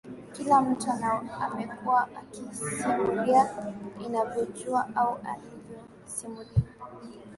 [0.31, 0.87] kila mtu
[1.39, 3.49] amekuwa akisimulia
[4.05, 6.61] anavyojua au alivyosimuliwa